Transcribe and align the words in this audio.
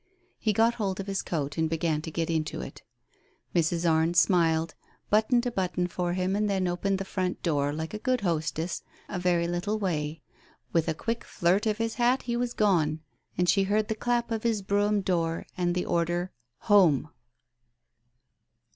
He 0.39 0.51
got 0.51 0.73
hold 0.81 0.99
of 0.99 1.05
his 1.05 1.21
coat 1.21 1.59
and 1.59 1.69
began 1.69 2.01
to 2.01 2.09
get 2.09 2.27
into 2.27 2.59
it.... 2.59 2.81
Mrs. 3.53 3.87
Arne 3.87 4.15
smiled, 4.15 4.73
buttoned 5.11 5.45
a 5.45 5.51
button 5.51 5.85
for 5.85 6.13
him 6.13 6.35
and 6.35 6.49
then 6.49 6.67
opened 6.67 6.97
the 6.97 7.05
front 7.05 7.43
door, 7.43 7.71
like 7.71 7.93
a 7.93 7.99
good 7.99 8.21
hostess, 8.21 8.81
a 9.07 9.19
very 9.19 9.47
little 9.47 9.77
way. 9.77 10.23
With 10.73 10.87
a 10.87 10.95
quick 10.95 11.23
flirt 11.23 11.67
of 11.67 11.77
his 11.77 11.93
hat 12.01 12.23
he 12.23 12.35
was 12.35 12.55
gone, 12.55 13.01
and 13.37 13.47
she 13.47 13.65
heard 13.65 13.89
the 13.89 13.93
clap 13.93 14.31
of 14.31 14.41
his 14.41 14.63
brougham 14.63 15.01
door 15.01 15.45
and 15.55 15.75
the 15.75 15.85
order 15.85 16.31
"Home." 16.61 17.09